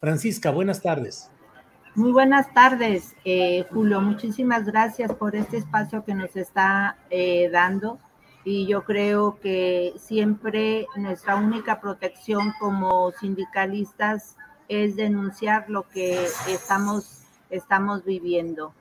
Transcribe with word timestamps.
Francisca, 0.00 0.50
buenas 0.50 0.82
tardes. 0.82 1.30
Muy 1.94 2.12
buenas 2.12 2.52
tardes, 2.52 3.16
eh, 3.24 3.64
Julio. 3.70 4.00
Muchísimas 4.02 4.66
gracias 4.66 5.14
por 5.14 5.34
este 5.34 5.56
espacio 5.56 6.04
que 6.04 6.14
nos 6.14 6.36
está 6.36 6.98
eh, 7.08 7.48
dando. 7.50 7.98
Y 8.44 8.66
yo 8.66 8.84
creo 8.84 9.40
que 9.40 9.94
siempre 9.98 10.86
nuestra 10.96 11.36
única 11.36 11.80
protección 11.80 12.52
como 12.60 13.10
sindicalistas 13.12 14.36
es 14.68 14.96
denunciar 14.96 15.70
lo 15.70 15.88
que 15.88 16.26
estamos, 16.46 17.22
estamos 17.50 18.04
viviendo. 18.04 18.74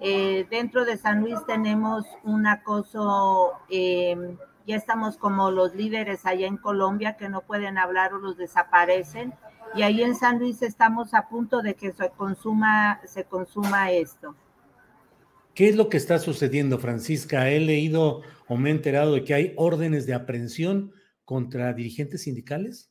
Eh, 0.00 0.46
dentro 0.50 0.84
de 0.84 0.98
San 0.98 1.20
Luis 1.20 1.38
tenemos 1.46 2.04
un 2.22 2.46
acoso, 2.46 3.52
eh, 3.70 4.36
ya 4.66 4.76
estamos 4.76 5.16
como 5.16 5.50
los 5.50 5.74
líderes 5.74 6.26
allá 6.26 6.46
en 6.46 6.58
Colombia 6.58 7.16
que 7.16 7.30
no 7.30 7.40
pueden 7.40 7.78
hablar 7.78 8.12
o 8.12 8.18
los 8.18 8.36
desaparecen. 8.36 9.32
Y 9.74 9.82
ahí 9.82 10.02
en 10.02 10.14
San 10.14 10.38
Luis 10.38 10.62
estamos 10.62 11.12
a 11.14 11.28
punto 11.28 11.60
de 11.62 11.74
que 11.74 11.92
se 11.92 12.10
consuma, 12.10 13.00
se 13.04 13.24
consuma 13.24 13.90
esto. 13.90 14.34
¿Qué 15.54 15.68
es 15.68 15.76
lo 15.76 15.88
que 15.88 15.96
está 15.96 16.18
sucediendo, 16.18 16.78
Francisca? 16.78 17.50
He 17.50 17.60
leído 17.60 18.22
o 18.46 18.56
me 18.56 18.70
he 18.70 18.72
enterado 18.72 19.14
de 19.14 19.24
que 19.24 19.34
hay 19.34 19.54
órdenes 19.56 20.06
de 20.06 20.14
aprehensión 20.14 20.92
contra 21.24 21.72
dirigentes 21.72 22.22
sindicales. 22.22 22.90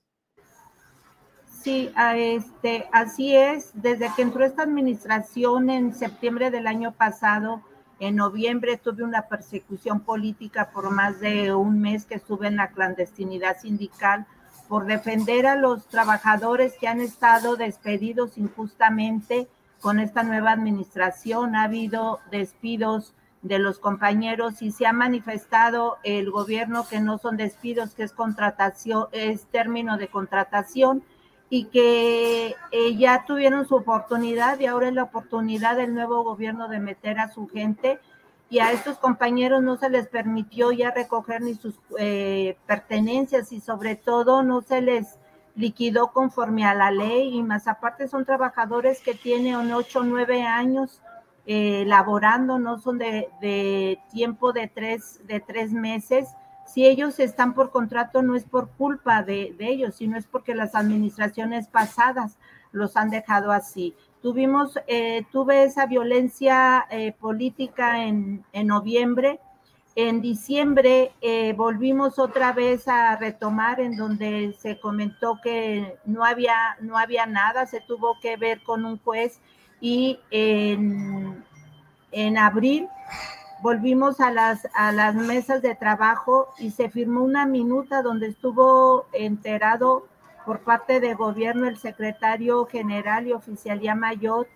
Sí, 1.48 1.92
a 1.96 2.18
este, 2.18 2.86
así 2.92 3.36
es. 3.36 3.72
Desde 3.74 4.10
que 4.16 4.22
entró 4.22 4.44
esta 4.46 4.64
administración 4.64 5.70
en 5.70 5.96
septiembre 5.96 6.52
del 6.52 6.68
año 6.68 6.92
pasado, 6.92 7.64
en 8.00 8.18
noviembre 8.18 8.78
tuve 8.78 9.04
una 9.04 9.28
persecución 9.28 10.02
política 10.02 10.70
por 10.72 10.92
más 10.92 11.20
de 11.20 11.54
un 11.54 11.80
mes 11.80 12.06
que 12.06 12.16
estuve 12.16 12.48
en 12.48 12.58
la 12.58 12.70
clandestinidad 12.70 13.60
sindical 13.60 14.28
por 14.68 14.86
defender 14.86 15.48
a 15.48 15.56
los 15.56 15.88
trabajadores 15.88 16.74
que 16.80 16.88
han 16.88 17.02
estado 17.02 17.56
despedidos 17.56 18.38
injustamente 18.38 19.48
con 19.80 20.00
esta 20.00 20.24
nueva 20.24 20.52
administración. 20.52 21.56
Ha 21.56 21.64
habido 21.64 22.20
despidos 22.32 23.14
de 23.42 23.60
los 23.60 23.78
compañeros 23.78 24.62
y 24.62 24.72
se 24.72 24.88
ha 24.88 24.94
manifestado 24.94 25.98
el 26.04 26.32
gobierno 26.32 26.88
que 26.88 27.00
no 27.00 27.20
son 27.20 27.38
despidos, 27.38 27.94
que 27.94 28.04
es 28.04 28.12
contratación, 28.12 29.08
es 29.12 29.46
término 29.46 29.98
de 29.98 30.08
contratación 30.08 31.04
y 31.50 31.66
que 31.66 32.56
eh, 32.72 32.96
ya 32.98 33.26
tuvieron 33.28 33.68
su 33.68 33.76
oportunidad 33.76 34.60
y 34.60 34.66
ahora 34.66 34.88
es 34.88 34.96
la 34.96 35.04
oportunidad 35.04 35.76
del 35.78 35.94
nuevo 35.94 36.24
gobierno 36.24 36.68
de 36.68 36.80
meter 36.80 37.20
a 37.20 37.32
su 37.32 37.48
gente 37.48 38.00
y 38.50 38.60
a 38.60 38.72
estos 38.72 38.98
compañeros 38.98 39.64
no 39.64 39.78
se 39.78 39.90
les 39.90 40.08
permitió 40.08 40.72
ya 40.72 40.92
recoger 40.92 41.42
ni 41.42 41.56
sus 41.56 41.76
eh, 41.98 42.58
pertenencias 42.68 43.52
y 43.52 43.60
sobre 43.60 43.96
todo 43.96 44.44
no 44.44 44.62
se 44.62 44.82
les 44.82 45.18
liquidó 45.56 46.12
conforme 46.12 46.66
a 46.66 46.76
la 46.76 46.92
ley 46.92 47.36
y 47.36 47.42
más 47.42 47.68
aparte 47.68 48.08
son 48.08 48.26
trabajadores 48.26 49.02
que 49.02 49.14
tienen 49.16 49.72
ocho 49.72 50.00
o 50.00 50.04
nueve 50.04 50.44
años 50.44 51.02
eh, 51.48 51.86
laborando, 51.86 52.60
no 52.60 52.80
son 52.80 52.98
de, 52.98 53.30
de, 53.40 54.00
tiempo 54.12 54.52
de 54.52 54.68
tres, 54.68 55.22
de 55.28 55.40
tres 55.40 55.72
meses. 55.72 56.30
Si 56.66 56.86
ellos 56.86 57.20
están 57.20 57.54
por 57.54 57.72
contrato 57.72 58.24
no 58.24 58.36
es 58.36 58.44
por 58.44 58.70
culpa 58.72 59.22
de, 59.22 59.56
de 59.58 59.68
ellos, 59.70 59.96
sino 59.96 60.18
es 60.18 60.26
porque 60.26 60.56
las 60.56 60.74
administraciones 60.74 61.68
pasadas 61.68 62.38
los 62.72 62.98
han 62.98 63.10
dejado 63.10 63.52
así. 63.52 63.96
Tuvimos, 64.26 64.74
eh, 64.88 65.24
tuve 65.32 65.66
esa 65.66 65.86
violencia 65.86 66.88
eh, 66.90 67.12
política 67.12 68.06
en, 68.06 68.44
en, 68.54 68.66
noviembre. 68.66 69.40
En 69.94 70.20
diciembre 70.20 71.12
eh, 71.22 71.54
volvimos 71.54 72.18
otra 72.18 72.52
vez 72.52 72.88
a 72.88 73.16
retomar 73.18 73.80
en 73.80 73.96
donde 73.96 74.56
se 74.60 74.80
comentó 74.80 75.40
que 75.44 76.00
no 76.06 76.26
había, 76.26 76.56
no 76.82 76.98
había 76.98 77.28
nada, 77.28 77.68
se 77.68 77.82
tuvo 77.82 78.20
que 78.20 78.36
ver 78.36 78.64
con 78.64 78.84
un 78.84 78.98
juez 78.98 79.42
y 79.80 80.20
en, 80.32 81.46
en 82.12 82.38
abril 82.40 82.88
volvimos 83.62 84.20
a 84.22 84.32
las, 84.32 84.68
a 84.74 84.92
las 84.92 85.14
mesas 85.14 85.62
de 85.62 85.76
trabajo 85.76 86.48
y 86.58 86.72
se 86.72 86.90
firmó 86.90 87.22
una 87.22 87.46
minuta 87.46 88.02
donde 88.02 88.30
estuvo 88.30 89.06
enterado 89.14 90.08
por 90.46 90.60
parte 90.60 91.00
del 91.00 91.16
gobierno 91.16 91.68
el 91.68 91.78
secretario 91.78 92.66
general 92.66 93.28
y 93.28 93.34
oficialía 93.34 93.96
mayor 93.96 94.48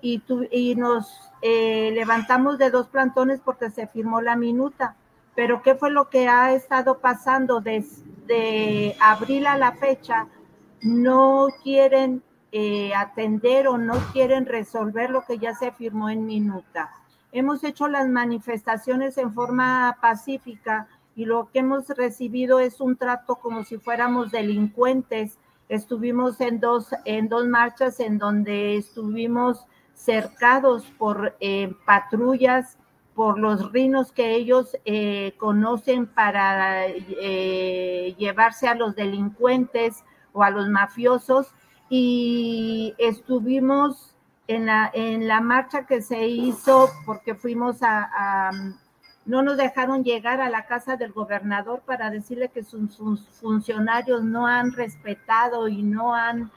y, 0.00 0.18
tu, 0.18 0.46
y 0.50 0.74
nos 0.74 1.30
eh, 1.42 1.90
levantamos 1.94 2.58
de 2.58 2.70
dos 2.70 2.88
plantones 2.88 3.40
porque 3.44 3.70
se 3.70 3.86
firmó 3.86 4.20
la 4.20 4.36
minuta. 4.36 4.96
Pero 5.34 5.62
¿qué 5.62 5.74
fue 5.74 5.90
lo 5.90 6.08
que 6.08 6.28
ha 6.28 6.52
estado 6.52 6.98
pasando 6.98 7.60
desde 7.60 8.96
abril 9.00 9.46
a 9.46 9.56
la 9.58 9.72
fecha? 9.72 10.26
No 10.80 11.48
quieren 11.62 12.22
eh, 12.52 12.94
atender 12.94 13.68
o 13.68 13.76
no 13.76 13.94
quieren 14.12 14.46
resolver 14.46 15.10
lo 15.10 15.24
que 15.24 15.38
ya 15.38 15.54
se 15.54 15.72
firmó 15.72 16.08
en 16.08 16.24
minuta. 16.26 16.90
Hemos 17.32 17.64
hecho 17.64 17.86
las 17.88 18.08
manifestaciones 18.08 19.18
en 19.18 19.34
forma 19.34 19.98
pacífica 20.00 20.88
y 21.16 21.24
lo 21.24 21.50
que 21.50 21.60
hemos 21.60 21.88
recibido 21.88 22.60
es 22.60 22.80
un 22.80 22.96
trato 22.96 23.36
como 23.36 23.64
si 23.64 23.78
fuéramos 23.78 24.30
delincuentes. 24.30 25.38
Estuvimos 25.70 26.40
en 26.42 26.60
dos, 26.60 26.90
en 27.06 27.30
dos 27.30 27.46
marchas 27.48 27.98
en 28.00 28.18
donde 28.18 28.76
estuvimos 28.76 29.66
cercados 29.94 30.84
por 30.98 31.34
eh, 31.40 31.72
patrullas, 31.86 32.76
por 33.14 33.38
los 33.38 33.72
rinos 33.72 34.12
que 34.12 34.34
ellos 34.34 34.76
eh, 34.84 35.32
conocen 35.38 36.06
para 36.06 36.86
eh, 36.86 38.14
llevarse 38.18 38.68
a 38.68 38.74
los 38.74 38.94
delincuentes 38.94 40.04
o 40.34 40.42
a 40.42 40.50
los 40.50 40.68
mafiosos 40.68 41.54
y 41.88 42.94
estuvimos 42.98 44.14
en 44.48 44.66
la, 44.66 44.90
en 44.92 45.26
la 45.26 45.40
marcha 45.40 45.86
que 45.86 46.02
se 46.02 46.26
hizo 46.28 46.90
porque 47.06 47.34
fuimos 47.34 47.82
a, 47.82 48.10
a 48.12 48.50
no 49.26 49.42
nos 49.42 49.56
dejaron 49.56 50.04
llegar 50.04 50.40
a 50.40 50.48
la 50.48 50.66
casa 50.66 50.96
del 50.96 51.12
gobernador 51.12 51.82
para 51.84 52.10
decirle 52.10 52.48
que 52.48 52.62
sus, 52.62 52.96
funcionarios 53.40 54.22
no 54.22 54.46
han 54.46 54.72
respetado 54.72 55.68
y 55.68 55.82
no 55.82 56.14
han 56.14 56.50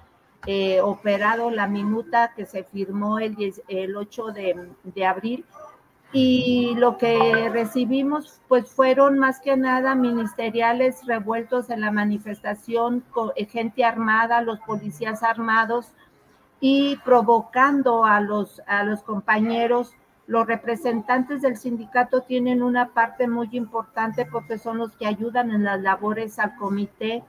eh, 0.45 0.80
operado 0.80 1.50
la 1.50 1.68
minuta 1.68 2.31
que 2.36 2.45
se 2.45 2.63
firmó 2.63 3.19
el, 3.19 3.36
el 3.68 3.98
8 3.98 4.27
de, 4.27 4.69
de, 4.83 5.06
abril. 5.06 5.45
Y 6.13 6.74
lo 6.77 6.98
que 6.98 7.50
recibimos, 7.50 8.39
pues 8.48 8.72
fueron 8.72 9.19
más 9.19 9.39
que 9.42 9.57
nada 9.57 9.94
ministeriales 9.95 11.06
revueltos 11.06 11.69
en 11.69 11.81
la 11.81 11.92
manifestación, 11.92 13.04
con 13.12 13.31
gente 13.50 13.83
armada, 13.83 14.42
los 14.42 14.60
policías 14.60 15.22
armados 15.22 15.92
y 16.60 16.98
provocando 16.98 18.06
a 18.06 18.22
los, 18.22 18.62
a 18.68 18.83
los 18.83 19.01
compañeros 19.04 19.94
los 20.29 20.45
representantes 20.45 21.41
del 21.41 21.57
sindicato 21.57 22.21
tienen 22.21 22.61
una 22.61 22.89
parte 22.89 23.27
muy 23.27 23.49
importante 23.53 24.27
porque 24.27 24.59
son 24.59 24.77
los 24.77 24.91
que 24.91 25.07
ayudan 25.07 25.49
en 25.49 25.63
las 25.63 25.81
labores 25.81 26.37
al 26.37 26.55
comité 26.55 27.23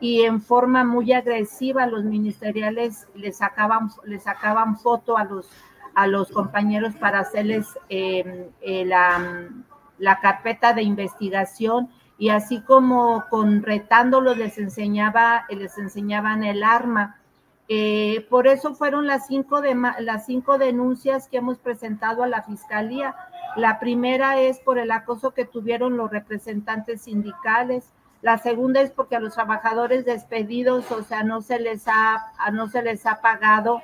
y 0.00 0.22
en 0.22 0.40
forma 0.40 0.82
muy 0.82 1.12
agresiva 1.12 1.86
los 1.86 2.04
ministeriales 2.04 3.08
les 3.14 3.36
sacaban, 3.36 3.90
les 4.04 4.22
sacaban 4.22 4.78
foto 4.78 5.18
a 5.18 5.24
los, 5.24 5.50
a 5.94 6.06
los 6.06 6.30
compañeros 6.30 6.94
para 6.94 7.20
hacerles 7.20 7.66
em, 7.90 8.46
eh, 8.62 8.86
la, 8.86 9.50
la, 9.98 10.20
carpeta 10.20 10.72
de 10.72 10.82
investigación 10.82 11.90
y 12.16 12.30
así 12.30 12.62
como 12.62 13.26
con 13.28 13.64
retándolos 13.64 14.38
les 14.38 14.56
enseñaba, 14.56 15.44
les 15.50 15.76
enseñaban 15.76 16.42
el 16.42 16.62
arma. 16.62 17.20
Eh, 17.68 18.26
por 18.30 18.46
eso 18.46 18.74
fueron 18.74 19.06
las 19.06 19.26
cinco, 19.26 19.60
de, 19.60 19.74
las 20.00 20.26
cinco 20.26 20.56
denuncias 20.58 21.28
que 21.28 21.38
hemos 21.38 21.58
presentado 21.58 22.22
a 22.22 22.28
la 22.28 22.42
fiscalía. 22.42 23.16
La 23.56 23.80
primera 23.80 24.40
es 24.40 24.60
por 24.60 24.78
el 24.78 24.90
acoso 24.90 25.32
que 25.32 25.44
tuvieron 25.44 25.96
los 25.96 26.10
representantes 26.10 27.02
sindicales. 27.02 27.92
La 28.22 28.38
segunda 28.38 28.80
es 28.80 28.90
porque 28.90 29.16
a 29.16 29.20
los 29.20 29.34
trabajadores 29.34 30.04
despedidos, 30.04 30.90
o 30.92 31.02
sea, 31.02 31.22
no 31.22 31.42
se 31.42 31.58
les 31.58 31.84
ha, 31.86 32.32
no 32.52 32.68
se 32.68 32.82
les 32.82 33.04
ha 33.06 33.20
pagado 33.20 33.82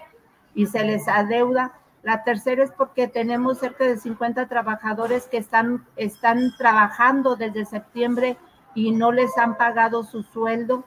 y 0.54 0.66
se 0.66 0.84
les 0.84 1.08
adeuda. 1.08 1.72
La 2.02 2.24
tercera 2.24 2.64
es 2.64 2.72
porque 2.72 3.08
tenemos 3.08 3.58
cerca 3.58 3.84
de 3.84 3.96
50 3.96 4.48
trabajadores 4.48 5.26
que 5.28 5.36
están, 5.36 5.86
están 5.96 6.52
trabajando 6.56 7.36
desde 7.36 7.64
septiembre 7.64 8.36
y 8.74 8.92
no 8.92 9.12
les 9.12 9.36
han 9.38 9.56
pagado 9.56 10.02
su 10.02 10.22
sueldo. 10.22 10.84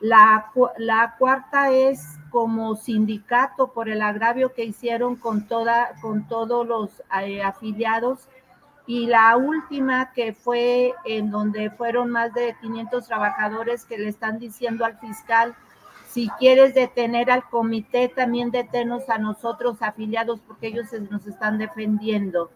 La, 0.00 0.52
la 0.78 1.16
cuarta 1.18 1.70
es 1.70 2.18
como 2.30 2.76
sindicato 2.76 3.72
por 3.72 3.88
el 3.88 4.02
agravio 4.02 4.52
que 4.54 4.64
hicieron 4.64 5.16
con, 5.16 5.46
toda, 5.48 5.94
con 6.00 6.28
todos 6.28 6.66
los 6.66 7.02
eh, 7.22 7.42
afiliados 7.42 8.28
y 8.88 9.06
la 9.06 9.36
última 9.36 10.12
que 10.12 10.32
fue 10.32 10.94
en 11.04 11.30
donde 11.30 11.70
fueron 11.70 12.10
más 12.10 12.32
de 12.32 12.56
500 12.62 13.06
trabajadores 13.06 13.84
que 13.84 13.98
le 13.98 14.08
están 14.08 14.38
diciendo 14.38 14.86
al 14.86 14.98
fiscal, 14.98 15.54
si 16.08 16.30
quieres 16.38 16.74
detener 16.74 17.30
al 17.30 17.44
comité, 17.50 18.08
también 18.08 18.50
detenos 18.50 19.10
a 19.10 19.18
nosotros 19.18 19.82
afiliados 19.82 20.40
porque 20.40 20.68
ellos 20.68 20.86
nos 21.10 21.26
están 21.26 21.58
defendiendo. 21.58 22.50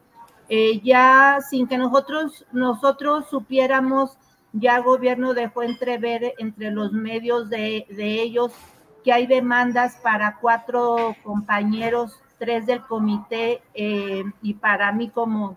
Eh, 0.49 0.81
ya 0.83 1.39
sin 1.51 1.67
que 1.67 1.77
nosotros, 1.77 2.47
nosotros 2.51 3.27
supiéramos, 3.29 4.17
ya 4.53 4.77
el 4.77 4.83
gobierno 4.83 5.35
dejó 5.35 5.63
entrever 5.63 6.35
entre 6.39 6.71
los 6.71 6.93
medios 6.93 7.49
de, 7.51 7.87
ellos 7.89 8.53
que 9.05 9.13
hay 9.13 9.27
demandas 9.27 9.97
para 9.97 10.39
cuatro 10.41 11.17
compañeros, 11.23 12.21
tres 12.39 12.67
del 12.67 12.83
comité 12.83 13.63
eh, 13.75 14.25
y 14.43 14.55
para 14.55 14.93
mí 14.93 15.09
como 15.11 15.57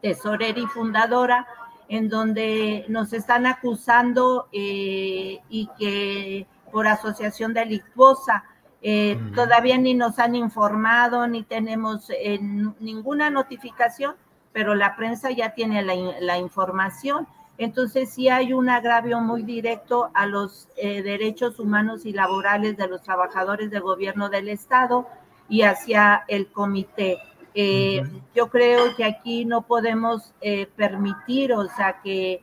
tesorera 0.00 0.58
y 0.58 0.66
fundadora, 0.66 1.46
en 1.88 2.08
donde 2.08 2.84
nos 2.88 3.12
están 3.12 3.46
acusando 3.46 4.48
eh, 4.52 5.40
y 5.48 5.68
que 5.78 6.46
por 6.70 6.86
asociación 6.86 7.54
delictuosa. 7.54 8.44
Eh, 8.82 9.18
todavía 9.34 9.78
ni 9.78 9.94
nos 9.94 10.18
han 10.18 10.34
informado, 10.34 11.26
ni 11.26 11.42
tenemos 11.42 12.10
eh, 12.10 12.38
ninguna 12.40 13.30
notificación, 13.30 14.14
pero 14.52 14.74
la 14.74 14.94
prensa 14.94 15.30
ya 15.30 15.54
tiene 15.54 15.82
la, 15.82 16.38
información. 16.38 17.26
Entonces 17.58 18.10
sí 18.10 18.28
hay 18.28 18.52
un 18.52 18.68
agravio 18.68 19.20
muy 19.20 19.42
directo 19.42 20.10
a 20.14 20.26
los 20.26 20.68
derechos 20.76 21.58
humanos 21.58 22.04
y 22.04 22.12
laborales 22.12 22.76
de 22.76 22.86
los 22.86 23.02
trabajadores 23.02 23.70
del 23.70 23.82
gobierno 23.82 24.28
del 24.28 24.48
Estado 24.48 25.06
y 25.48 25.62
hacia 25.62 26.24
el 26.28 26.48
comité. 26.48 27.18
Eh, 27.58 28.02
yo 28.34 28.50
creo 28.50 28.94
que 28.96 29.04
aquí 29.04 29.46
no 29.46 29.62
podemos 29.62 30.34
eh, 30.42 30.66
permitir, 30.76 31.54
o 31.54 31.66
sea, 31.68 32.02
que, 32.02 32.42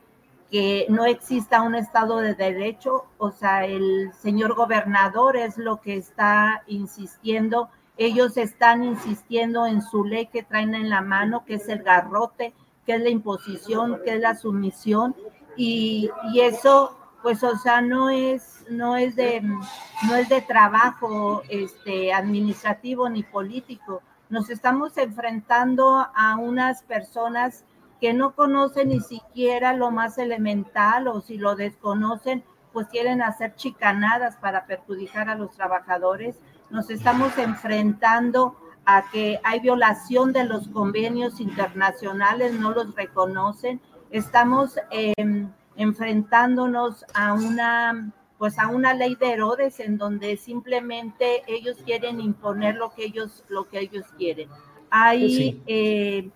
que 0.50 0.86
no 0.88 1.04
exista 1.04 1.62
un 1.62 1.76
Estado 1.76 2.18
de 2.18 2.34
Derecho, 2.34 3.04
o 3.18 3.30
sea, 3.30 3.64
el 3.64 4.12
señor 4.20 4.56
gobernador 4.56 5.36
es 5.36 5.56
lo 5.56 5.80
que 5.80 5.96
está 5.96 6.64
insistiendo, 6.66 7.68
ellos 7.96 8.36
están 8.36 8.82
insistiendo 8.82 9.66
en 9.66 9.82
su 9.82 10.04
ley 10.04 10.26
que 10.26 10.42
traen 10.42 10.74
en 10.74 10.90
la 10.90 11.00
mano, 11.00 11.44
que 11.44 11.54
es 11.54 11.68
el 11.68 11.84
garrote, 11.84 12.52
que 12.84 12.94
es 12.94 13.00
la 13.00 13.10
imposición, 13.10 14.00
que 14.04 14.14
es 14.14 14.20
la 14.20 14.34
sumisión, 14.34 15.14
y, 15.56 16.10
y 16.32 16.40
eso 16.40 16.96
pues 17.22 17.42
o 17.42 17.56
sea 17.56 17.80
no 17.80 18.10
es 18.10 18.64
no 18.68 18.96
es 18.96 19.16
de 19.16 19.40
no 19.40 20.14
es 20.14 20.28
de 20.28 20.42
trabajo 20.42 21.42
este 21.48 22.12
administrativo 22.12 23.08
ni 23.08 23.22
político 23.22 24.02
nos 24.28 24.50
estamos 24.50 24.96
enfrentando 24.98 26.06
a 26.14 26.36
unas 26.36 26.82
personas 26.82 27.64
que 28.00 28.12
no 28.12 28.34
conocen 28.34 28.88
ni 28.88 29.00
siquiera 29.00 29.72
lo 29.74 29.90
más 29.90 30.18
elemental 30.18 31.08
o 31.08 31.20
si 31.20 31.38
lo 31.38 31.54
desconocen, 31.56 32.42
pues 32.72 32.88
quieren 32.88 33.22
hacer 33.22 33.54
chicanadas 33.54 34.36
para 34.36 34.66
perjudicar 34.66 35.28
a 35.28 35.36
los 35.36 35.52
trabajadores. 35.52 36.36
Nos 36.70 36.90
estamos 36.90 37.38
enfrentando 37.38 38.56
a 38.86 39.04
que 39.10 39.40
hay 39.42 39.60
violación 39.60 40.32
de 40.32 40.44
los 40.44 40.68
convenios 40.68 41.40
internacionales, 41.40 42.54
no 42.54 42.72
los 42.72 42.94
reconocen. 42.94 43.80
Estamos 44.10 44.76
em, 44.90 45.48
enfrentándonos 45.76 47.04
a 47.14 47.32
una 47.32 48.12
pues 48.38 48.58
a 48.58 48.68
una 48.68 48.94
ley 48.94 49.14
de 49.14 49.32
Herodes 49.32 49.80
en 49.80 49.96
donde 49.96 50.36
simplemente 50.36 51.42
ellos 51.46 51.78
quieren 51.84 52.20
imponer 52.20 52.74
lo 52.74 52.92
que 52.92 53.04
ellos, 53.04 53.44
lo 53.48 53.68
que 53.68 53.78
ellos 53.78 54.04
quieren. 54.18 54.48
Hay 54.90 55.62
eh, 55.66 56.30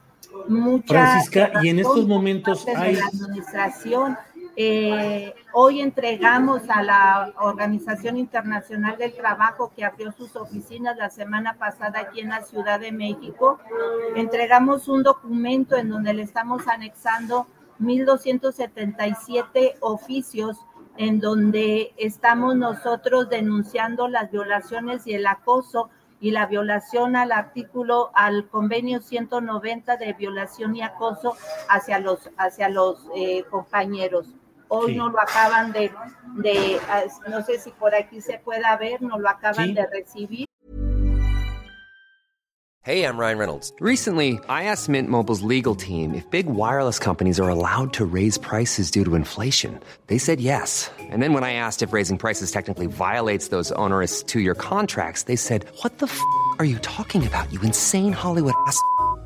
Francisca, 0.86 1.52
y 1.62 1.68
en 1.68 1.80
estos 1.80 2.06
momentos 2.06 2.66
hay... 2.68 2.96
la 2.96 3.06
administración. 3.06 4.16
Eh, 4.60 5.36
hoy 5.52 5.80
entregamos 5.80 6.68
a 6.68 6.82
la 6.82 7.32
Organización 7.38 8.16
Internacional 8.16 8.98
del 8.98 9.14
Trabajo 9.14 9.70
que 9.72 9.84
abrió 9.84 10.10
sus 10.10 10.34
oficinas 10.34 10.96
la 10.96 11.10
semana 11.10 11.54
pasada 11.54 12.00
aquí 12.00 12.22
en 12.22 12.30
la 12.30 12.42
Ciudad 12.42 12.80
de 12.80 12.90
México, 12.90 13.60
entregamos 14.16 14.88
un 14.88 15.04
documento 15.04 15.76
en 15.76 15.90
donde 15.90 16.12
le 16.12 16.22
estamos 16.22 16.66
anexando 16.66 17.46
1.277 17.78 19.76
oficios 19.78 20.58
en 20.96 21.20
donde 21.20 21.94
estamos 21.96 22.56
nosotros 22.56 23.30
denunciando 23.30 24.08
las 24.08 24.28
violaciones 24.32 25.06
y 25.06 25.14
el 25.14 25.28
acoso 25.28 25.88
y 26.18 26.32
la 26.32 26.46
violación 26.46 27.14
al 27.14 27.30
artículo, 27.30 28.10
al 28.12 28.48
convenio 28.48 29.02
190 29.02 29.98
de 29.98 30.14
violación 30.14 30.74
y 30.74 30.82
acoso 30.82 31.36
hacia 31.68 32.00
los, 32.00 32.28
hacia 32.36 32.68
los 32.68 33.06
eh, 33.14 33.44
compañeros. 33.48 34.34
Hoy 34.70 34.94
no 34.94 35.08
lo 35.08 35.18
acaban 35.18 35.72
de, 35.72 35.90
de, 36.42 36.80
no 37.28 37.42
sé 37.42 37.58
si 37.58 37.70
por 37.70 37.94
aquí 37.94 38.20
se 38.20 38.38
pueda 38.38 38.76
ver, 38.78 39.00
no 39.00 39.18
lo 39.18 39.28
acaban 39.28 39.74
de 39.74 39.86
recibir. 39.86 40.44
Hey, 42.82 43.04
I'm 43.04 43.18
Ryan 43.18 43.38
Reynolds. 43.38 43.72
Recently, 43.80 44.38
I 44.48 44.64
asked 44.64 44.88
Mint 44.88 45.10
Mobile's 45.10 45.42
legal 45.42 45.74
team 45.74 46.14
if 46.14 46.30
big 46.30 46.46
wireless 46.46 46.98
companies 46.98 47.38
are 47.38 47.48
allowed 47.50 47.92
to 47.94 48.06
raise 48.06 48.38
prices 48.38 48.90
due 48.90 49.04
to 49.04 49.14
inflation. 49.14 49.78
They 50.06 50.16
said 50.16 50.40
yes. 50.40 50.90
And 50.98 51.22
then 51.22 51.34
when 51.34 51.44
I 51.44 51.52
asked 51.52 51.82
if 51.82 51.92
raising 51.92 52.16
prices 52.16 52.50
technically 52.50 52.86
violates 52.86 53.48
those 53.48 53.72
onerous 53.72 54.22
two-year 54.22 54.54
contracts, 54.54 55.24
they 55.24 55.36
said, 55.36 55.66
"What 55.82 55.98
the 55.98 56.06
f*** 56.06 56.18
are 56.58 56.64
you 56.64 56.78
talking 56.78 57.26
about? 57.26 57.52
You 57.52 57.60
insane 57.60 58.14
Hollywood 58.14 58.54
ass." 58.66 58.80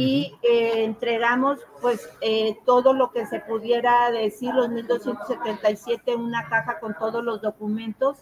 Y 0.00 0.34
eh, 0.42 0.84
entregamos 0.84 1.58
pues 1.82 2.08
eh, 2.22 2.56
todo 2.64 2.94
lo 2.94 3.10
que 3.10 3.26
se 3.26 3.40
pudiera 3.40 4.10
decir, 4.10 4.54
los 4.54 4.70
1277, 4.70 6.14
una 6.14 6.48
caja 6.48 6.80
con 6.80 6.94
todos 6.94 7.22
los 7.22 7.42
documentos 7.42 8.18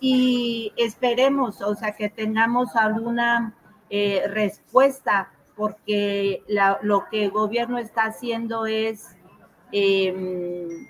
y 0.00 0.72
esperemos, 0.76 1.60
o 1.62 1.74
sea, 1.76 1.92
que 1.92 2.08
tengamos 2.08 2.74
alguna 2.74 3.54
eh, 3.90 4.24
respuesta 4.26 5.30
porque 5.56 6.42
lo 6.82 7.04
que 7.08 7.24
el 7.24 7.30
gobierno 7.30 7.78
está 7.78 8.06
haciendo 8.06 8.66
es 8.66 9.14
em, 9.70 10.88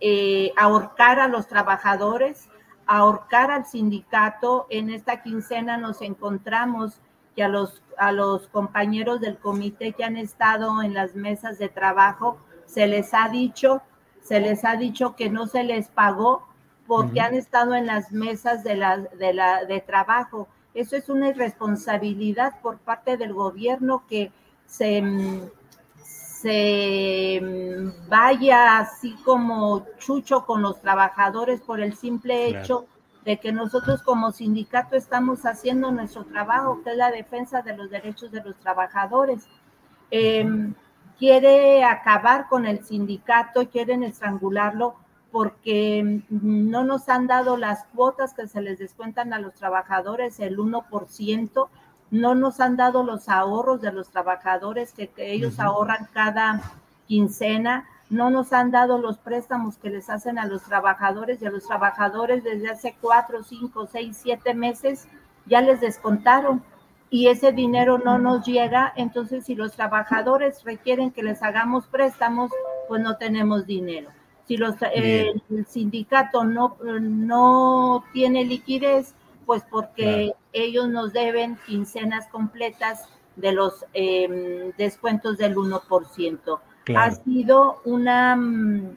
eh, 0.00 0.50
ahorcar 0.56 1.20
a 1.20 1.28
los 1.28 1.46
trabajadores, 1.46 2.48
ahorcar 2.86 3.50
al 3.50 3.66
sindicato. 3.66 4.66
En 4.70 4.88
esta 4.88 5.22
quincena 5.22 5.76
nos 5.76 6.00
encontramos 6.00 7.00
que 7.36 7.44
a 7.44 7.48
los, 7.48 7.82
a 7.98 8.10
los 8.10 8.48
compañeros 8.48 9.20
del 9.20 9.36
comité 9.36 9.92
que 9.92 10.02
han 10.02 10.16
estado 10.16 10.82
en 10.82 10.94
las 10.94 11.14
mesas 11.14 11.58
de 11.58 11.68
trabajo 11.68 12.38
se 12.64 12.86
les 12.86 13.12
ha 13.14 13.28
dicho, 13.28 13.82
se 14.22 14.40
les 14.40 14.64
ha 14.64 14.76
dicho 14.76 15.14
que 15.14 15.28
no 15.30 15.46
se 15.46 15.62
les 15.62 15.88
pagó 15.88 16.48
porque 16.86 17.20
han 17.20 17.34
estado 17.34 17.74
en 17.74 17.86
las 17.86 18.10
mesas 18.10 18.64
de, 18.64 18.76
la, 18.76 18.96
de, 18.98 19.34
la, 19.34 19.64
de 19.64 19.80
trabajo. 19.80 20.48
Eso 20.72 20.96
es 20.96 21.08
una 21.08 21.28
irresponsabilidad 21.28 22.60
por 22.62 22.78
parte 22.78 23.16
del 23.16 23.34
gobierno 23.34 24.04
que 24.08 24.32
se, 24.66 25.02
se 26.02 27.40
vaya 28.08 28.78
así 28.78 29.14
como 29.24 29.84
chucho 29.98 30.46
con 30.46 30.62
los 30.62 30.80
trabajadores 30.80 31.60
por 31.60 31.80
el 31.80 31.96
simple 31.96 32.48
hecho 32.48 32.86
de 33.26 33.38
que 33.38 33.52
nosotros 33.52 34.02
como 34.04 34.30
sindicato 34.30 34.94
estamos 34.96 35.44
haciendo 35.46 35.90
nuestro 35.90 36.24
trabajo, 36.24 36.80
que 36.84 36.92
es 36.92 36.96
la 36.96 37.10
defensa 37.10 37.60
de 37.60 37.76
los 37.76 37.90
derechos 37.90 38.30
de 38.30 38.42
los 38.42 38.56
trabajadores. 38.56 39.48
Em, 40.12 40.74
quiere 41.18 41.82
acabar 41.82 42.46
con 42.48 42.66
el 42.66 42.84
sindicato, 42.84 43.68
quieren 43.68 44.04
estrangularlo 44.04 44.94
porque 45.32 46.22
no 46.30 46.84
nos 46.84 47.08
han 47.08 47.26
dado 47.26 47.56
las 47.56 47.84
cuotas 47.86 48.32
que 48.32 48.46
se 48.46 48.62
les 48.62 48.78
descuentan 48.78 49.32
a 49.32 49.40
los 49.40 49.54
trabajadores, 49.54 50.38
el 50.38 50.56
1%, 50.58 51.68
no 52.12 52.34
nos 52.36 52.60
han 52.60 52.76
dado 52.76 53.02
los 53.02 53.28
ahorros 53.28 53.80
de 53.80 53.90
los 53.90 54.08
trabajadores 54.08 54.92
que, 54.92 55.10
ellos 55.16 55.58
ahorran 55.58 56.08
cada 56.12 56.62
quincena, 57.08 57.88
no 58.08 58.30
nos 58.30 58.52
han 58.52 58.70
dado 58.70 58.98
los 58.98 59.18
préstamos 59.18 59.76
que 59.78 59.90
les 59.90 60.08
hacen 60.10 60.38
a 60.38 60.46
los 60.46 60.62
trabajadores 60.62 61.42
y 61.42 61.46
a 61.46 61.50
los 61.50 61.66
trabajadores 61.66 62.44
desde 62.44 62.68
hace 62.68 62.96
cuatro, 63.00 63.42
cinco, 63.42 63.86
seis, 63.90 64.18
siete 64.22 64.54
meses 64.54 65.08
ya 65.46 65.60
les 65.60 65.80
descontaron 65.80 66.62
y 67.10 67.28
ese 67.28 67.52
dinero 67.52 67.98
no 67.98 68.18
nos 68.18 68.44
llega, 68.44 68.92
entonces 68.96 69.44
si 69.44 69.54
los 69.54 69.72
trabajadores 69.72 70.64
requieren 70.64 71.12
que 71.12 71.22
les 71.22 71.42
hagamos 71.42 71.86
préstamos, 71.86 72.50
pues 72.88 73.00
no 73.00 73.16
tenemos 73.16 73.66
dinero. 73.66 74.10
Si 74.46 74.56
los, 74.56 74.74
eh, 74.92 75.34
el 75.50 75.66
sindicato 75.66 76.44
no, 76.44 76.76
no 76.82 78.04
tiene 78.12 78.44
liquidez, 78.44 79.14
pues 79.44 79.64
porque 79.70 80.34
ellos 80.52 80.88
nos 80.88 81.12
deben 81.12 81.56
quincenas 81.66 82.26
completas 82.28 83.08
de 83.36 83.52
los 83.52 83.84
em, 83.92 84.72
descuentos 84.76 85.38
del 85.38 85.54
1%. 85.56 86.60
Ha 86.94 87.10
sido 87.10 87.80
una, 87.84 88.36
mm, 88.36 88.96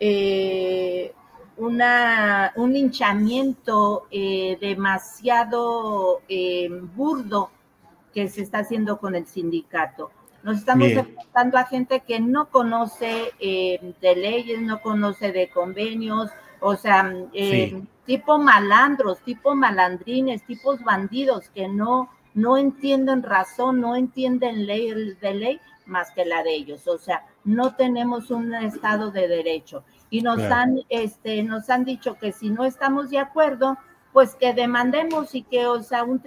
eh, 0.00 1.14
una, 1.56 2.52
un 2.56 2.76
hinchamiento 2.76 4.06
eh, 4.10 4.58
demasiado 4.60 6.20
em, 6.28 6.94
burdo 6.94 7.50
que 8.12 8.28
se 8.28 8.42
está 8.42 8.58
haciendo 8.58 8.98
con 8.98 9.14
el 9.14 9.26
sindicato. 9.26 10.10
Nos 10.42 10.58
estamos 10.58 10.88
enfrentando 10.88 11.56
a 11.56 11.64
gente 11.64 12.00
que 12.00 12.18
no 12.20 12.50
conoce 12.50 13.32
em, 13.38 13.94
de 14.00 14.16
leyes, 14.16 14.60
no 14.60 14.82
conoce 14.82 15.32
de 15.32 15.48
convenios, 15.48 16.30
o 16.60 16.76
sea, 16.76 17.12
tipo 18.04 18.38
malandros, 18.38 19.20
tipo 19.20 19.54
malandrines, 19.54 20.44
tipos 20.44 20.82
bandidos 20.82 21.48
que 21.50 21.68
no, 21.68 22.10
no 22.34 22.56
entienden 22.56 23.22
razón, 23.22 23.80
no 23.80 23.96
entienden 23.96 24.66
ley 24.66 25.14
de 25.20 25.34
ley 25.34 25.60
más 25.92 26.10
que 26.10 26.24
la 26.24 26.42
de 26.42 26.54
ellos. 26.54 26.88
O 26.88 26.98
sea, 26.98 27.24
no 27.44 27.76
tenemos 27.76 28.30
un 28.32 28.52
estado 28.54 29.12
de 29.12 29.28
derecho. 29.28 29.84
Y 30.10 30.22
nos 30.22 30.40
han, 30.40 30.80
este, 30.88 31.42
nos 31.44 31.70
han 31.70 31.84
dicho 31.84 32.18
que 32.18 32.32
si 32.32 32.50
no 32.50 32.64
estamos 32.64 33.10
de 33.10 33.18
acuerdo, 33.18 33.78
pues 34.12 34.34
que 34.34 34.52
demandemos 34.52 35.34
y 35.34 35.42
que, 35.42 35.66
o 35.66 35.82
sea, 35.82 36.02
un, 36.02 36.20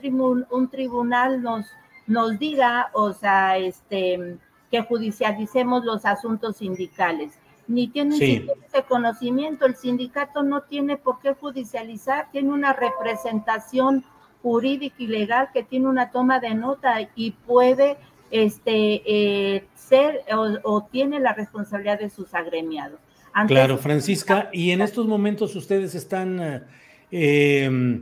un 0.50 0.70
tribunal 0.70 1.42
nos, 1.42 1.66
nos 2.08 2.40
diga, 2.40 2.90
o 2.94 3.12
sea, 3.12 3.58
este, 3.58 4.38
que 4.72 4.82
judicialicemos 4.82 5.84
los 5.84 6.06
asuntos 6.06 6.58
sindicales 6.58 7.38
ni 7.68 7.88
tienen 7.88 8.22
ese 8.22 8.84
conocimiento. 8.88 9.66
El 9.66 9.76
sindicato 9.76 10.44
no 10.44 10.62
tiene 10.62 10.98
por 10.98 11.20
qué 11.20 11.34
judicializar, 11.34 12.30
tiene 12.32 12.50
una 12.50 12.74
representación 12.74 14.04
jurídica 14.42 14.96
y 15.00 15.08
legal 15.08 15.50
que 15.54 15.64
tiene 15.64 15.88
una 15.88 16.12
toma 16.12 16.40
de 16.40 16.54
nota 16.54 16.98
y 17.16 17.32
puede 17.32 17.98
este, 18.32 19.02
eh, 19.06 19.68
ser 19.76 20.22
o, 20.64 20.88
tiene 20.92 21.20
la 21.20 21.34
responsabilidad 21.34 22.00
de 22.00 22.10
sus 22.10 22.34
agremiados. 22.34 23.00
claro, 23.48 23.78
Francisca, 23.78 24.50
y 24.52 24.72
en 24.72 24.82
estos 24.82 25.08
momentos 25.08 25.56
ustedes 25.56 25.96
están, 25.96 26.66
eh, 27.12 28.02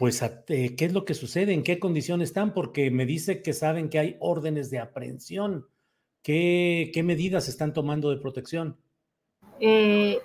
pues, 0.00 0.22
eh, 0.22 0.76
¿qué 0.76 0.86
es 0.86 0.94
lo 0.94 1.04
que 1.04 1.12
sucede? 1.12 1.52
¿En 1.52 1.62
qué 1.62 1.78
condición 1.78 2.22
están? 2.22 2.54
Porque 2.54 2.90
me 2.90 3.04
dice 3.04 3.42
que 3.42 3.52
saben 3.52 3.90
que 3.90 3.98
hay 3.98 4.16
órdenes 4.18 4.70
de 4.70 4.78
aprehensión. 4.78 5.66
¿Qué, 6.22 6.90
medidas 7.04 7.48
están 7.48 7.74
tomando 7.74 8.08
de 8.08 8.16
protección? 8.16 8.78
Eh, 9.60 10.18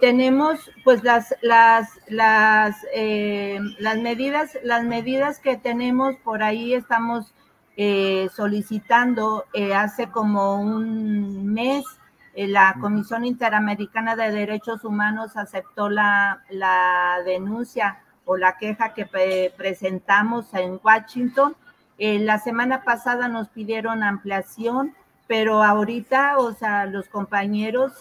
tenemos 0.00 0.70
pues 0.84 1.02
las 1.02 1.34
las 1.42 1.88
las 2.06 2.76
eh, 2.94 3.58
las 3.80 3.98
medidas 3.98 4.56
las 4.62 4.84
medidas 4.84 5.40
que 5.40 5.56
tenemos 5.56 6.14
por 6.22 6.44
ahí 6.44 6.74
estamos 6.74 7.34
eh, 7.76 8.28
solicitando 8.34 9.44
hace 9.74 10.08
como 10.08 10.60
un 10.60 11.46
mes 11.52 11.84
la 12.34 12.76
Comisión 12.80 13.24
Interamericana 13.24 14.14
de 14.14 14.30
Derechos 14.30 14.84
Humanos 14.84 15.36
aceptó 15.36 15.88
la, 15.88 16.42
la 16.50 17.22
denuncia 17.24 18.00
o 18.26 18.36
la 18.36 18.58
queja 18.58 18.92
que 18.92 19.06
presentamos 19.56 20.52
en 20.52 20.78
Washington. 20.82 21.56
la 21.98 22.38
semana 22.38 22.84
pasada 22.84 23.28
nos 23.28 23.48
pidieron 23.48 24.02
ampliación 24.02 24.94
pero 25.26 25.62
ahorita, 25.62 26.38
o 26.38 26.52
sea, 26.52 26.86
los 26.86 27.08
compañeros 27.08 27.92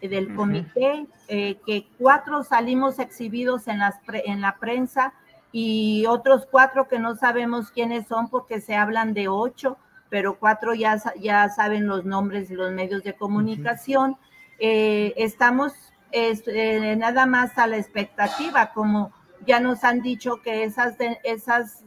del 0.00 0.34
comité, 0.34 1.06
eh, 1.28 1.58
que 1.64 1.86
cuatro 1.98 2.44
salimos 2.44 2.98
exhibidos 2.98 3.68
en, 3.68 3.78
las 3.78 3.96
en 4.06 4.42
la 4.42 4.56
prensa 4.56 5.14
y 5.56 6.04
otros 6.06 6.48
cuatro 6.50 6.88
que 6.88 6.98
no 6.98 7.14
sabemos 7.14 7.70
quiénes 7.70 8.08
son 8.08 8.28
porque 8.28 8.60
se 8.60 8.74
hablan 8.74 9.14
de 9.14 9.28
ocho, 9.28 9.78
pero 10.10 10.36
cuatro 10.36 10.74
ya, 10.74 11.00
ya 11.20 11.48
saben 11.48 11.86
los 11.86 12.04
nombres 12.04 12.48
de 12.48 12.56
los 12.56 12.72
medios 12.72 13.04
de 13.04 13.14
comunicación. 13.14 14.16
Eh, 14.58 15.14
estamos 15.16 15.72
eh, 16.10 16.96
nada 16.98 17.26
más 17.26 17.56
a 17.56 17.68
la 17.68 17.76
expectativa, 17.76 18.72
como 18.72 19.12
ya 19.46 19.60
nos 19.60 19.84
han 19.84 20.02
dicho 20.02 20.42
que 20.42 20.64
esas, 20.64 20.96
esas 21.22 21.84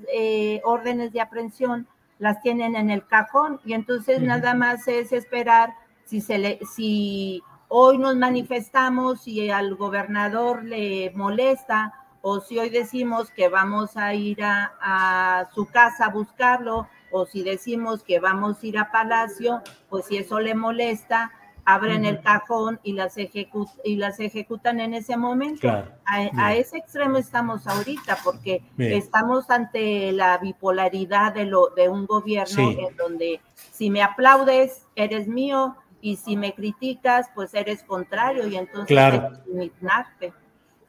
órdenes 0.63 1.11
de 1.11 1.19
aprehensión 1.19 1.89
las 2.19 2.41
tienen 2.41 2.73
en 2.77 2.89
el 2.89 3.05
cajón 3.05 3.59
y 3.65 3.73
entonces 3.73 4.21
nada 4.21 4.53
más 4.53 4.87
es 4.87 5.11
esperar 5.11 5.73
si 6.05 6.21
se 6.21 6.37
le, 6.37 6.59
si 6.73 7.43
hoy 7.67 7.97
nos 7.97 8.15
manifestamos 8.15 9.27
y 9.27 9.49
al 9.49 9.75
gobernador 9.75 10.63
le 10.63 11.11
molesta 11.15 12.06
o 12.21 12.39
si 12.39 12.59
hoy 12.59 12.69
decimos 12.69 13.31
que 13.31 13.49
vamos 13.49 13.97
a 13.97 14.13
ir 14.13 14.43
a, 14.43 14.73
a 14.81 15.49
su 15.53 15.65
casa 15.65 16.05
a 16.05 16.09
buscarlo 16.09 16.87
o 17.11 17.25
si 17.25 17.43
decimos 17.43 18.03
que 18.03 18.19
vamos 18.19 18.61
a 18.61 18.67
ir 18.67 18.77
a 18.77 18.91
Palacio, 18.91 19.61
pues 19.89 20.05
si 20.05 20.17
eso 20.17 20.39
le 20.39 20.55
molesta, 20.55 21.31
abren 21.67 22.05
el 22.05 22.21
cajón 22.21 22.79
y 22.81 22.93
las, 22.93 23.17
y 23.17 23.95
las 23.97 24.19
ejecutan 24.21 24.79
en 24.79 24.93
ese 24.93 25.17
momento. 25.17 25.67
a, 26.05 26.55
ese 26.55 26.77
extremo 26.77 27.17
estamos 27.17 27.67
ahorita, 27.67 28.19
porque 28.23 28.63
estamos 28.77 29.49
ante 29.49 30.13
la 30.13 30.37
bipolaridad 30.37 31.33
de, 31.33 31.43
lo, 31.43 31.67
de 31.75 31.89
un 31.89 32.05
gobierno 32.05 32.71
en 32.71 32.95
donde 32.95 33.41
si 33.73 33.89
me 33.89 34.01
aplaudes, 34.01 34.85
eres 34.95 35.27
mío, 35.27 35.75
y 35.99 36.15
si 36.15 36.37
me 36.37 36.53
criticas, 36.53 37.27
pues 37.35 37.53
eres 37.53 37.83
contrario, 37.83 38.47
y 38.47 38.55
entonces 38.55 38.87
claro. 38.87 39.33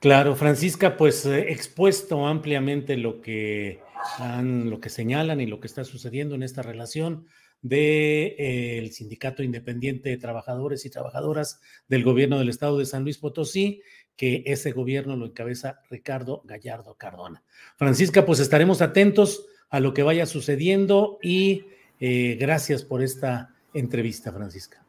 Claro, 0.00 0.36
Francisca, 0.36 0.96
pues 0.96 1.26
eh, 1.26 1.50
expuesto 1.50 2.26
ampliamente 2.26 2.96
lo 2.96 3.20
que 3.20 3.80
han, 4.18 4.70
lo 4.70 4.80
que 4.80 4.90
señalan 4.90 5.40
y 5.40 5.46
lo 5.46 5.58
que 5.58 5.66
está 5.66 5.82
sucediendo 5.84 6.36
en 6.36 6.44
esta 6.44 6.62
relación 6.62 7.26
del 7.62 7.80
de, 7.80 8.36
eh, 8.38 8.90
Sindicato 8.92 9.42
Independiente 9.42 10.08
de 10.08 10.16
Trabajadores 10.16 10.86
y 10.86 10.90
Trabajadoras 10.90 11.60
del 11.88 12.04
Gobierno 12.04 12.38
del 12.38 12.48
Estado 12.48 12.78
de 12.78 12.86
San 12.86 13.02
Luis 13.02 13.18
Potosí, 13.18 13.82
que 14.16 14.44
ese 14.46 14.70
gobierno 14.70 15.16
lo 15.16 15.26
encabeza 15.26 15.80
Ricardo 15.90 16.42
Gallardo 16.44 16.94
Cardona. 16.94 17.42
Francisca, 17.76 18.24
pues 18.24 18.38
estaremos 18.38 18.80
atentos 18.80 19.46
a 19.68 19.80
lo 19.80 19.94
que 19.94 20.04
vaya 20.04 20.26
sucediendo 20.26 21.18
y 21.20 21.64
eh, 21.98 22.36
gracias 22.38 22.84
por 22.84 23.02
esta 23.02 23.52
entrevista, 23.74 24.32
Francisca. 24.32 24.84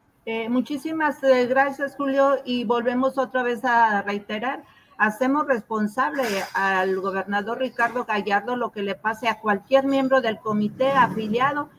Muchísimas 0.48 1.20
gracias, 1.22 1.96
Julio, 1.96 2.36
y 2.44 2.62
volvemos 2.62 3.18
otra 3.18 3.42
vez 3.42 3.64
a 3.64 4.02
reiterar 4.02 4.62
hacemos 5.00 5.46
responsable 5.46 6.22
al 6.52 7.00
gobernador 7.00 7.58
Ricardo 7.58 8.04
Gallardo 8.04 8.54
lo 8.54 8.70
que 8.70 8.82
le 8.82 8.94
pase 8.94 9.28
a 9.28 9.40
cualquier 9.40 9.86
miembro 9.86 10.20
del 10.20 10.38
comité 10.38 10.90
afiliado 10.90 11.70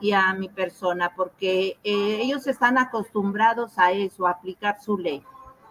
y 0.00 0.12
a 0.12 0.32
mi 0.34 0.48
persona, 0.48 1.12
porque 1.14 1.78
eh, 1.84 2.18
ellos 2.22 2.46
están 2.46 2.78
acostumbrados 2.78 3.78
a 3.78 3.92
eso, 3.92 4.26
a 4.26 4.32
aplicar 4.32 4.82
su 4.82 4.98
ley. 4.98 5.22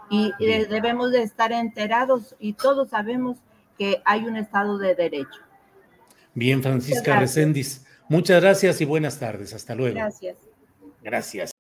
y 0.10 0.31
debemos 0.39 1.12
de 1.12 1.24
estar 1.24 1.51
enterados 1.51 2.36
y 2.39 2.53
todos 2.53 2.89
sabemos 2.89 3.38
que 3.77 4.01
hay 4.05 4.25
un 4.25 4.36
Estado 4.38 4.77
de 4.77 4.93
Derecho. 4.93 5.39
Bien, 6.34 6.62
Francisca 6.62 7.20
Recendis. 7.20 7.86
Muchas 8.10 8.41
gracias 8.41 8.81
y 8.81 8.86
buenas 8.86 9.20
tardes. 9.20 9.53
Hasta 9.53 9.74
luego. 9.74 9.96
Gracias. 9.96 10.38
Gracias. 11.01 11.51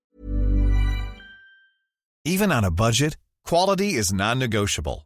Even 2.25 2.51
on 2.51 2.65
a 2.65 2.69
budget, 2.69 3.17
quality 3.43 3.95
is 3.97 4.11
non-negotiable. 4.11 5.05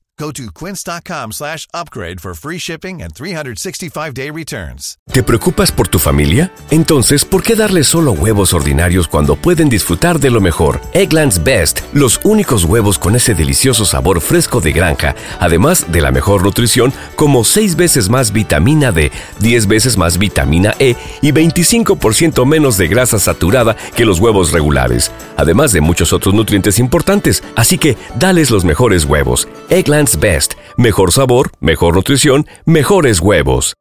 To 0.21 0.51
quince.com 0.51 1.31
slash 1.31 1.67
upgrade 1.73 2.21
for 2.21 2.35
free 2.35 2.59
shipping 2.59 3.01
and 3.01 3.11
365-day 3.13 4.29
returns. 4.29 4.99
¿Te 5.11 5.23
preocupas 5.23 5.71
por 5.71 5.87
tu 5.87 5.97
familia? 5.97 6.53
Entonces, 6.69 7.25
¿por 7.25 7.41
qué 7.41 7.55
darles 7.55 7.87
solo 7.87 8.11
huevos 8.11 8.53
ordinarios 8.53 9.07
cuando 9.07 9.35
pueden 9.35 9.67
disfrutar 9.67 10.19
de 10.19 10.29
lo 10.29 10.39
mejor? 10.39 10.79
Eggland's 10.93 11.43
Best, 11.43 11.81
los 11.91 12.21
únicos 12.23 12.63
huevos 12.65 12.99
con 12.99 13.15
ese 13.15 13.33
delicioso 13.33 13.83
sabor 13.83 14.21
fresco 14.21 14.61
de 14.61 14.71
granja, 14.71 15.15
además 15.39 15.91
de 15.91 16.01
la 16.01 16.11
mejor 16.11 16.43
nutrición, 16.43 16.93
como 17.15 17.43
6 17.43 17.75
veces 17.75 18.09
más 18.09 18.31
vitamina 18.31 18.91
D, 18.91 19.11
10 19.39 19.67
veces 19.67 19.97
más 19.97 20.17
vitamina 20.19 20.75
E 20.79 20.95
y 21.21 21.31
25% 21.31 22.45
menos 22.45 22.77
de 22.77 22.87
grasa 22.87 23.19
saturada 23.19 23.75
que 23.95 24.05
los 24.05 24.19
huevos 24.19 24.51
regulares, 24.51 25.11
además 25.35 25.71
de 25.71 25.81
muchos 25.81 26.13
otros 26.13 26.35
nutrientes 26.35 26.77
importantes. 26.77 27.43
Así 27.55 27.77
que, 27.77 27.97
dales 28.19 28.51
los 28.51 28.63
mejores 28.63 29.03
huevos. 29.05 29.47
Eggland's 29.69 30.10
Best. 30.19 30.53
Mejor 30.77 31.11
sabor, 31.11 31.51
mejor 31.59 31.95
nutrición, 31.95 32.47
mejores 32.65 33.19
huevos. 33.19 33.75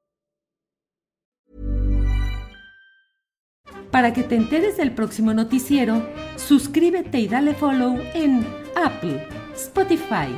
Para 3.90 4.12
que 4.12 4.22
te 4.22 4.36
enteres 4.36 4.76
del 4.76 4.92
próximo 4.92 5.34
noticiero, 5.34 6.06
suscríbete 6.36 7.18
y 7.18 7.26
dale 7.26 7.54
follow 7.54 7.98
en 8.14 8.46
Apple, 8.76 9.26
Spotify, 9.54 10.28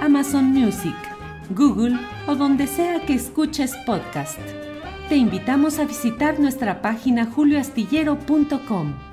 Amazon 0.00 0.44
Music, 0.44 0.94
Google 1.50 1.98
o 2.28 2.36
donde 2.36 2.68
sea 2.68 3.04
que 3.04 3.14
escuches 3.14 3.76
podcast. 3.84 4.38
Te 5.08 5.16
invitamos 5.16 5.80
a 5.80 5.86
visitar 5.86 6.38
nuestra 6.38 6.82
página 6.82 7.26
julioastillero.com. 7.26 9.09